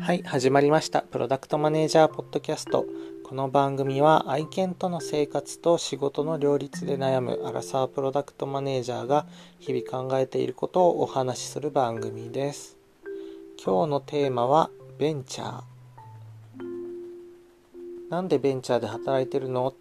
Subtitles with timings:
[0.00, 1.02] はい、始まりました。
[1.02, 2.86] プロダクトマネージャーポッドキャスト。
[3.22, 9.26] この番組は愛犬との生活と仕事の両立で悩むアラサープロダクトマネージャーが
[9.58, 12.78] 日々考えていることをお話しする番組です。
[13.62, 15.60] 今日のテーマはベンチャー。
[18.08, 19.74] なんでベンチャーで働いてるのっ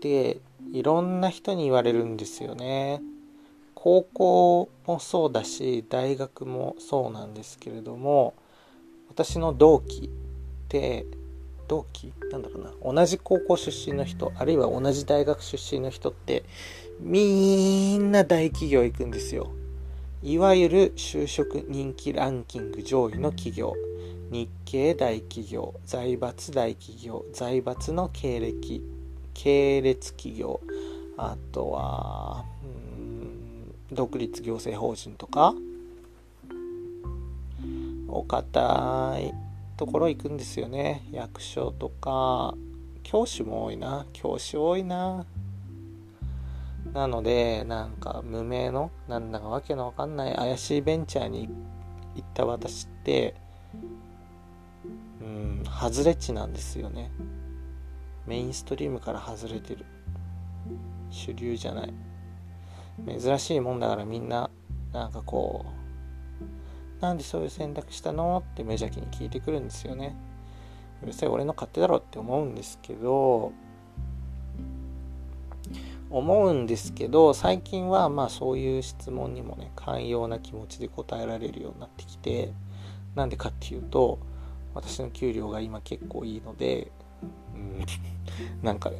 [0.00, 0.40] て
[0.72, 3.00] いろんな人に言われるんですよね。
[3.74, 8.34] 高校もそうだし大学もそうなんですけれども
[9.08, 10.08] 私の同期っ
[10.68, 11.06] て
[11.66, 12.12] 同期？
[12.30, 13.00] なんだろうな。
[13.00, 16.44] 同じ高校出身の人あるいは同じ大学出身の人って
[17.00, 19.50] みんな大企業行くんですよ。
[20.22, 23.74] いわゆる就職人気ランキング上位の企業。
[24.30, 28.82] 日系大企業財閥大企業財閥の経歴
[29.32, 30.60] 系列企業。
[31.16, 32.44] あとは
[33.90, 35.54] 独立行政法人とか。
[38.08, 39.34] お堅い
[39.76, 41.06] ところ行くんですよね。
[41.12, 42.54] 役所とか。
[43.02, 44.06] 教師も多いな。
[44.12, 45.24] 教師多いな。
[46.92, 51.48] なのでなんか無名のなんだかわけのわかんない怪しいベンチャーに
[52.14, 53.34] 行った私って
[55.20, 57.10] うん外れ値なんですよね。
[58.26, 59.84] メインストリームから外れてる。
[61.10, 61.94] 主流じゃない。
[63.06, 64.50] 珍しいもんだからみんな
[64.92, 65.77] なんかこう
[67.00, 68.42] なんでそういう選択したの？
[68.52, 70.16] って無邪気に聞いてくるんですよね。
[71.02, 73.52] うるせえ俺の勝手だろって思うんですけど
[76.10, 82.52] 思うんですけど最近はまあそういう質問にもね寛容な気持ちで答えられるようになってきて
[83.14, 84.18] なんでかっていうと
[84.74, 86.90] 私の給料が今結構いいので、
[87.54, 87.84] うん、
[88.62, 88.90] なんか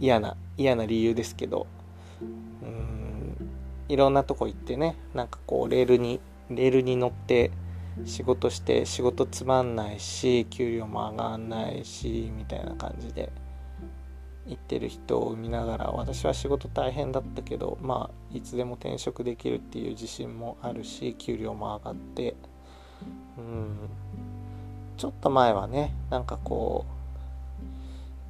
[0.00, 1.66] 嫌な嫌な理由ですけど
[2.62, 3.36] うん
[3.88, 6.20] いろんなとこ行ってねなんかこうレールに
[6.50, 7.50] レールに乗って
[8.04, 13.32] 仕事して仕事つまんないし給料も上がんないしみたいな感じで
[14.46, 22.36] 行ってる人を見ながら私は仕事大変だったけどまあいつでも転職できるっていう自信もあるし給料も上がって
[23.36, 23.76] うん。
[24.98, 26.84] ちょっと前はねなんかこ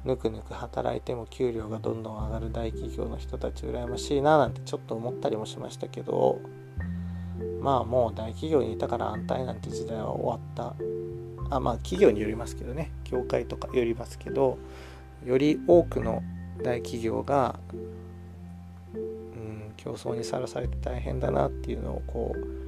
[0.05, 6.39] うぬくぬく働いても給料がどんどん上がる大企業の人たち羨ましいななんてちょっと思ったりもしましたけど
[7.61, 10.75] まあもう大企業にいたから安泰なんて時代は終わった。
[11.51, 12.91] あまあ企業によりますけどね。
[13.05, 14.57] 業界とかよりますけど
[15.25, 16.23] より多くの
[16.63, 17.59] 大企業が、
[18.93, 22.59] うん、競争にさらされて大変だなっていうのをこう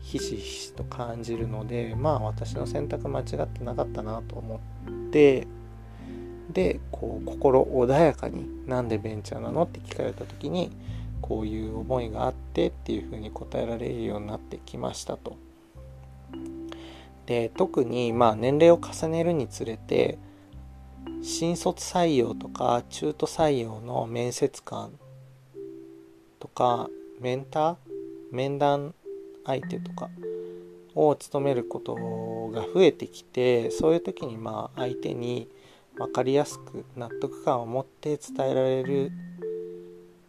[0.00, 5.46] ひしひしと感じるのでまあ私の選択間違ってなかったなと思って
[6.52, 10.70] でこう心穏やかになんでベンチャーなのって聞かれた時に
[11.20, 15.36] こういう思いがあってっていうふうに答えられるようになってきましたと。
[17.26, 20.18] で特にまあ年齢を重ねるにつれて
[21.22, 24.92] 新卒採用とか中途採用の面接官
[26.38, 26.88] とか
[27.20, 27.76] メンター
[28.30, 28.94] 面談
[29.44, 30.08] 相手とか
[30.94, 31.94] を務めること
[32.52, 35.48] が増えてきてそういう時にまあ相手に
[35.96, 39.10] 分かりやすく納得感を持って伝えられる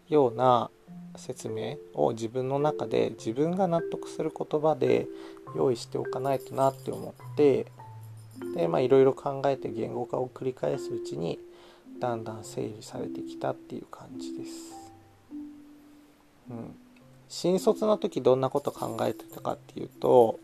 [0.09, 0.69] ような
[1.18, 5.08] 説明を自分の中で自分が納得する言葉で
[5.56, 7.68] 用意しておかないとなって思って
[8.56, 11.40] でまあいろいろ考えて言語化を繰り返すうちに
[12.00, 14.92] だんだん整理されてきたっていう感じです。
[16.50, 16.76] うん
[17.30, 20.40] 新卒の時どんなこと考えてたかっていうと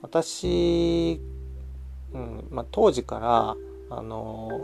[0.00, 1.20] 私、
[2.14, 3.56] うんまあ、当時から
[3.94, 4.62] あの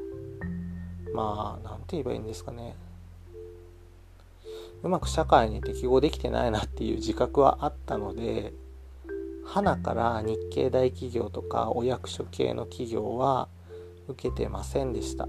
[1.13, 2.75] まあ何て言えばいいんですかね
[4.85, 8.53] うまく社会に適合できてないなっていう自覚はあったので
[9.47, 13.49] 花から日系大企業とかお役所系の企業は
[14.09, 15.27] 受けてませんでした。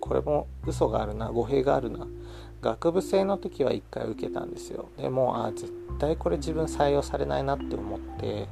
[0.00, 2.06] これも嘘があるな語弊があるな。
[2.62, 4.88] 学部生の時は1回受けたんですよ。
[4.96, 8.48] でもあ絶対これ自分採用されないなって思って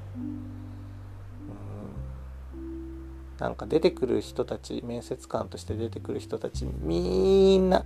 [3.38, 7.84] なんか出てくる人たち面接官として出てくる人たちみんな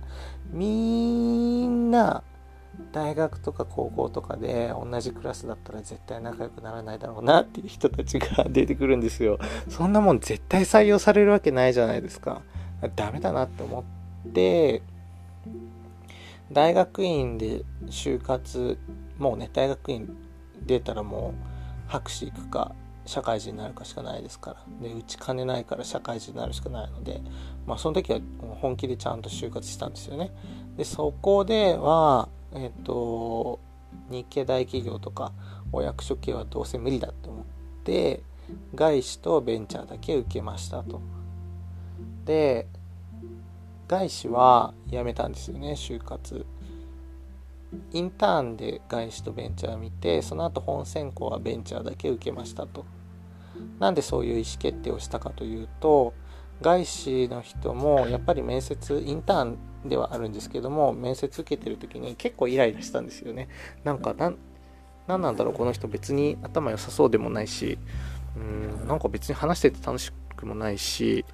[0.51, 2.23] みんな
[2.93, 9.39] 大学とか高校とかで同じクラスだったら絶対仲良くならないだろうなっていう人たちが出てくるんですよ。
[9.69, 12.41] そんなもん絶対採用されるわけないじゃないですか。
[12.95, 13.85] ダメだなって思
[14.27, 14.81] って
[16.51, 18.77] 大学院で就活
[19.17, 20.17] もうね大学院
[20.65, 21.33] 出たらも
[21.87, 22.73] う博士行くか
[23.05, 24.87] 社会人になるかしかないですから。
[24.87, 27.21] でうち金ないから社会人になるしかないので
[27.65, 28.19] まあその時は
[28.61, 30.31] 本気でちゃんと就活したんですよね。
[30.77, 33.59] でそこではえっ、と
[34.09, 35.31] 日系大企業とか
[35.71, 37.45] お役所系はどうせ無理だって思っ
[37.83, 38.21] て
[38.75, 41.01] 外資とベンチャーだけ受けましたと。
[42.25, 42.67] で
[43.87, 46.45] 外資は辞めたんですよね就活。
[47.91, 52.85] インターンで外資とベンチャー見てその後本選考はベンチャーだけ受けましたと。
[53.79, 56.13] なんでそういう意思決定をしたかというと
[56.61, 63.49] 外資の人もやっぱり面接インターンではあるんですけども面接受けてる時に結構イライラしたんですよね。
[63.83, 64.37] なんかなん
[65.07, 67.77] 何なんだろうこの人別に頭良さそうでもないし
[68.35, 71.25] うんなんか別に話してて楽しくもないしい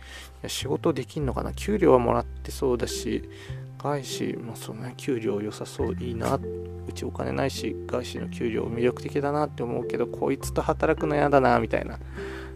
[0.43, 3.29] や仕事できんのかな給料はもらってそうだし
[3.77, 6.39] 外資もその給料良さそういいな
[6.87, 11.99] うちお金ないし外資の給料魅力的だなって思うけどこいつと働くの嫌だなみたいな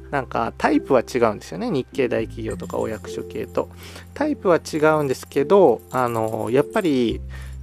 [0.09, 3.69] なんかタイプは違うんですよね日系大企業とかお役所系と。
[4.13, 7.21] タイプは違うんですけどあのやっぱり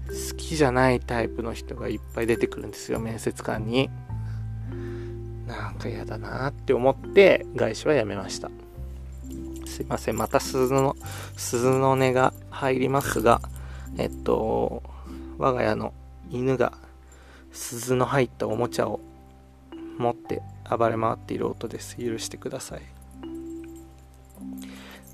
[0.09, 3.91] 好きじゃないタイプの人がいっぱい出てくるんですよ面接官に。
[5.47, 8.51] なんか嫌だなって思って外資は辞めました。
[9.79, 10.17] すいません。
[10.17, 10.97] また鈴の
[11.37, 13.41] 鈴の音が入りますが
[13.97, 14.83] えっと
[15.39, 15.95] 我が家の
[16.33, 16.73] 犬が
[17.53, 18.99] 鈴の入ったおもちゃを
[19.97, 21.97] 持って暴れ回っている音です。
[21.97, 22.83] 許してください。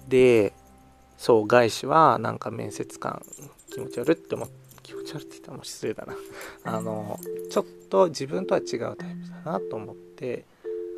[0.09, 0.55] で
[1.19, 3.23] そう外資はなんか面接官
[3.71, 6.15] 気持ち悪って思って気持ち悪って言ったらもう失礼だな。
[6.65, 7.21] あの
[7.51, 10.47] ちょっと自分とは違うタイプだなと思って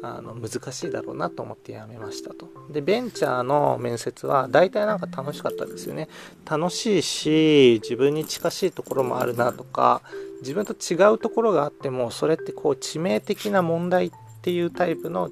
[0.02, 2.48] あの難しいだろうなと思ってやめましたと。
[2.70, 6.08] でベンチャーの面接は大体なんか楽しかったですよね。
[6.48, 10.02] 楽しいし自分に近しいところもあるなとか
[10.40, 14.10] 自分と違うところがあってもそれってこう致命的な問題っ
[14.42, 15.30] ていうタイプの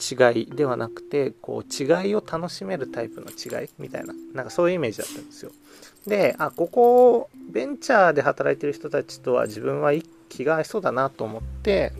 [0.00, 5.52] 違いではなくてこう違いを楽しめるタイプの違いみたいななんかそういうイメージだったんですよ。
[6.06, 9.92] であここベンチャーで働いてる人たちとは自分は
[10.28, 11.92] 気が合いそうだなと思って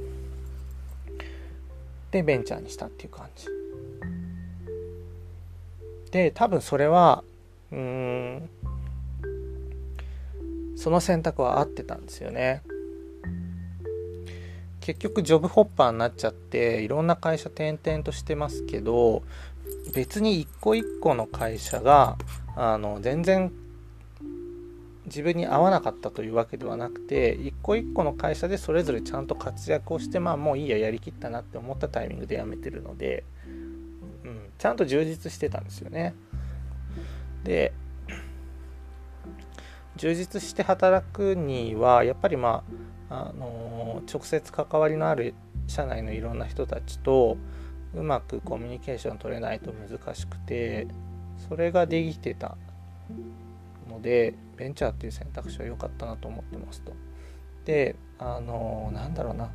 [2.11, 3.47] でベンチャーにしたっていう感じ。
[6.11, 7.23] で多分それは
[7.71, 8.51] うん
[10.77, 12.63] その選択は合ってたんですよね。
[14.81, 19.23] 結局ジョブホッパーになっちゃっていろんな会社転々としてますけど
[19.95, 22.17] 別に一個一個の会社が
[22.57, 23.53] あの全然
[25.11, 33.25] 自分に合わなかったというわけではなくて一個一個の会社でそれぞれちゃんと活躍をしてまあもういいややりきったなって思ったタイミングで辞めてるので、
[34.25, 36.15] うん、ちゃんと充実してたんですよね。
[37.43, 37.73] で
[39.97, 42.63] 充実して働くにはやっぱりま
[43.11, 45.35] あ、あの直接関わりのある
[45.67, 47.37] 社内のいろんな人たちと
[47.95, 50.87] うまくコミュニケーション取れないと難しくて
[51.49, 52.57] それができてた。
[53.91, 56.93] のでベンチャーっていう選択肢は良かったなと思ってますと。
[57.65, 59.51] であのなんだろうな。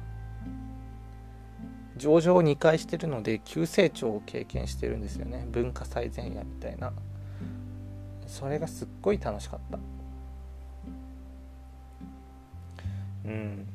[1.97, 5.47] 上場を2回してるので急成長を経験してるんですよね。
[5.49, 6.91] 文化祭前夜みたいな。
[8.27, 9.79] それがすっごい楽しかった。
[13.25, 13.67] うん。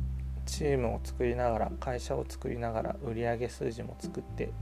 [0.45, 4.53] チームを作りながら会社を作りながら売上数字も作って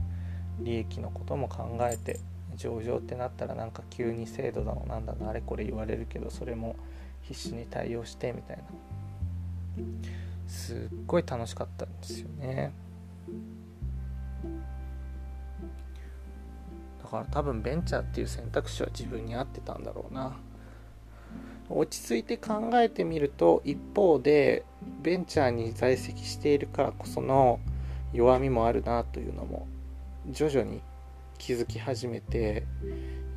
[0.59, 2.19] 利益のことも考えて
[2.59, 6.75] 上場ってなったらなんか急に制度だのなんだのあれこれ言われるけどそれも
[7.21, 8.63] 必死に対応してみたいな。
[10.45, 12.73] すっごい楽しかったんですよね。
[17.01, 20.35] だから多分ベンチャーっていう選択肢は自分に合ってたんだろうな。
[21.69, 24.65] 落ち着いて考えてみると一方で
[25.01, 27.59] ベンチャーに在籍しているからこその
[28.11, 29.67] 弱みもあるなというのも
[30.31, 30.81] 徐々に
[31.39, 32.67] 気づき始めて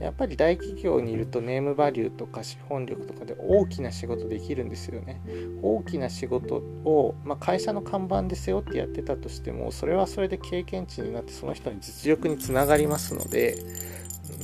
[0.02, 5.20] やっぱり大企業にいるとネームバリューとか資本力とかで大きな仕事できるんですよね。
[5.62, 13.54] 大きな仕事を、まあ、会社の看板で背負ってやってたとしてもそれはそれで経験値になってその人の実力につながりますので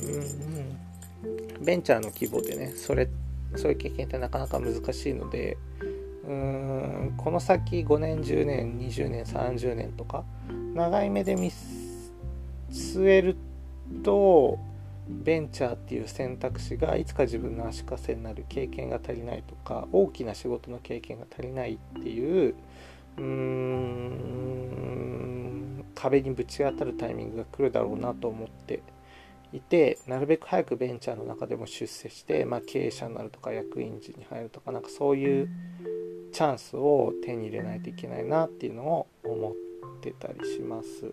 [0.01, 3.09] うんベンチャーの規模でねそれ
[3.57, 5.57] そういう経験ってなかなか難しいので
[6.23, 10.23] うーんこの先5年10年20年30年とか
[10.73, 11.51] 長い目で見
[12.71, 13.48] 据えると
[14.03, 14.59] と
[15.09, 22.55] ベンチャーっていう選択肢がいつか自分の足かせになる経験が足りないとか大きな仕事の経験が足りないっていう
[23.17, 24.69] うーん
[25.95, 28.81] 壁にぶち当たるタイミングが来るだろうなと思って
[29.51, 35.49] いてなるべく早くベンチャーの中でも出世して、まあ、経営者になるとか役員陣に入るとかなんかそういう
[36.31, 39.53] チャンスを手に入れないといけないなっていうのを思っ
[40.01, 41.11] てたりします。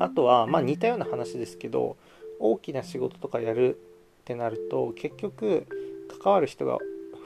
[0.00, 1.96] あとは、まあ、似たような話ですけど
[2.40, 5.66] 大きな仕事とかやるってなると結局
[6.22, 6.78] 関わる人が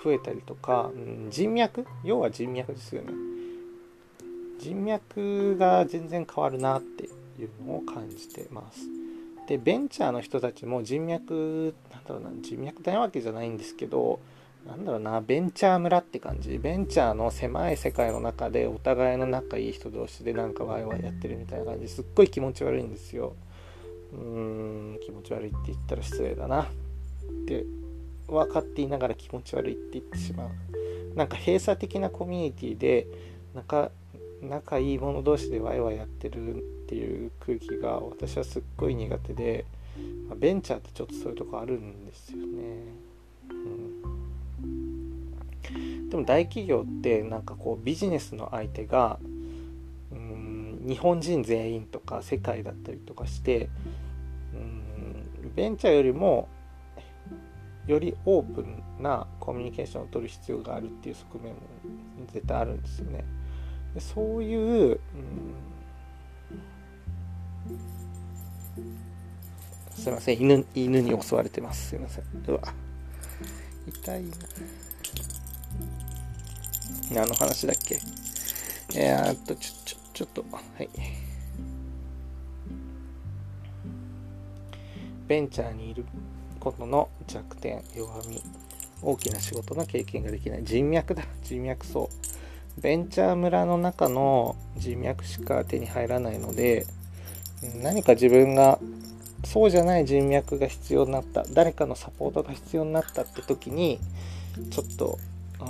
[0.02, 1.86] 増えたりとか、うん、人脈？
[2.02, 3.12] 要は人脈ですよね。
[4.58, 8.80] 人脈が全然変わるなっていうのを感じてます。
[9.46, 14.18] でベンチャーの人たちも人脈なんだろうな人脈ないわけじゃないんですけど
[14.66, 16.58] なんだろうなベンチャー村って感じ？
[16.58, 21.88] ベンチャーの狭い世界の中でお互いの仲いい人同士でなんかワイワイやってるみたいな感じ。
[21.88, 23.34] すっごい気持ち悪いんですよ。
[24.12, 24.18] うー
[24.96, 26.62] ん気持ち悪いって言ったら失礼だな。
[26.62, 26.68] っ
[27.46, 27.64] て
[28.26, 30.50] 分かっていながら気持ち悪いって言ってしまう。
[31.14, 33.06] なんか閉鎖的なコミュニティで
[33.54, 33.90] 仲
[34.42, 39.64] 仲いい者同士でワイワイやってるっていう空気が私はすっごい苦手で、
[40.36, 42.93] ベンチャーってちょっとそういうとこあるんですよね、
[46.14, 49.18] でも大企業ってなんかこうビジネスの相手が
[50.12, 53.68] うん日本人全員とか世界だったりとかして
[54.54, 56.46] うんベンチャーよりも
[57.88, 61.58] よりオープンなコミュニケーションを取る必要があるっていう側面も
[62.32, 63.24] 絶対あるんですよね。
[63.94, 64.98] でそういう、うん、
[69.96, 70.40] すいません。
[70.40, 71.88] 犬犬に襲われてます。
[71.88, 72.24] すいません。
[72.46, 72.60] うわ。
[73.88, 74.28] 痛いな。
[77.12, 77.98] 何の話だっけ？
[78.94, 80.88] えー、っとちょちょちょっとはい。
[85.26, 86.04] ベンチャーにいる
[86.60, 88.42] ことの弱点弱み
[89.02, 90.64] 大きな仕事の経験ができない。
[90.64, 91.24] 人脈だ。
[91.42, 92.10] 人脈層。
[92.78, 96.86] ベンチャー村の中の人脈しか手に入らないので
[97.82, 98.80] 何か自分が
[99.44, 101.44] そうじゃない人脈が必要になった。
[101.52, 104.00] 誰かのサポートが必要になったって時に
[104.70, 105.18] ちょっと
[105.60, 105.68] うん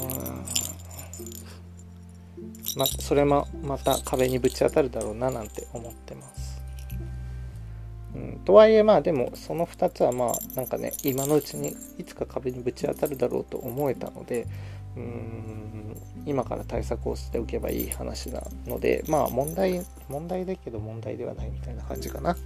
[2.76, 6.54] まそれもまた壁にぶち当たるだろうななんて思ってます。
[8.14, 14.46] うん、とはいえまあでもその2つはまあなんかね今のうちにいつか壁にぶち当たるだろうと思えたので
[14.96, 22.36] うーん今から対策をしておけばいい話なのでまあ問題問題だけど問題ではないみたいな感じかな。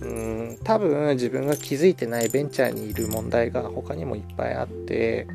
[0.00, 5.26] うーん多分自分が気づいてないベンチャーにいる問題が他にもいっぱいあって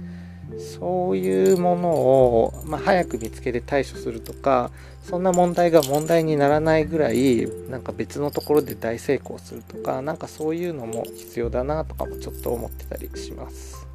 [0.58, 4.72] そういうものを、まあ、早く見つけて対処するとか
[5.04, 13.88] そんな問題が問題にならないぐらいなんか別のところで大成功するとかなんかそういうのも必要だなとかもちょっと思ってたりします。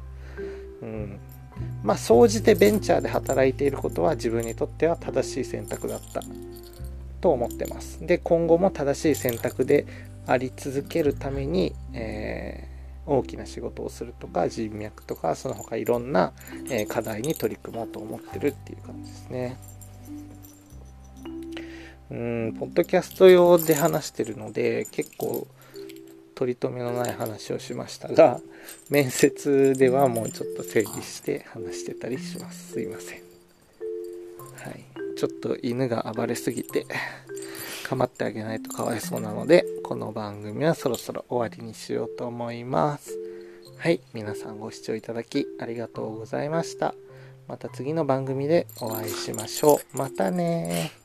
[0.81, 1.19] うん
[1.83, 6.21] まあ、総じてベンチャーで働いていることは自分にとっては正しい選択だった
[7.19, 8.05] と思ってます。
[8.05, 9.85] で、今後も正しい選択で
[10.25, 12.70] あり続けるために、えー
[13.05, 16.33] 大きな仕事をするとか人脈とかその他いろんな、
[16.69, 19.57] え課題に取り組もうと思ってるっていう感じですね。
[22.11, 25.47] うん、ポッドキャスト用で話してるので結構
[26.35, 28.41] 取り留めのない話をしましたが
[28.89, 32.73] 面接ではもうちょっと整理して話してたりします。
[32.73, 33.21] すいません。
[34.55, 34.83] はい。
[35.15, 36.85] ちょっと犬が暴れすぎて
[37.91, 43.17] 構ってあげないとかわいそうなので、この番組はそろそろ終わりにしようと思います。
[43.77, 46.93] はい、皆さんご視聴いただきありがとうございました。
[47.47, 49.97] また次の番組でお会いしましょう。
[49.97, 51.00] またね